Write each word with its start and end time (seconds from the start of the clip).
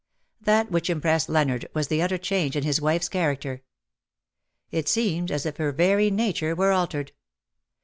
That 0.41 0.71
which 0.71 0.89
impressed 0.89 1.29
Leonard 1.29 1.69
was 1.75 1.87
the 1.87 2.01
utter 2.01 2.17
change 2.17 2.55
in 2.55 2.63
his 2.63 2.81
wife's 2.81 3.07
character. 3.07 3.61
It 4.71 4.89
seemed 4.89 5.29
as 5.29 5.45
if 5.45 5.57
her 5.57 5.71
very 5.71 6.09
nature 6.09 6.55
were 6.55 6.71
altered. 6.71 7.11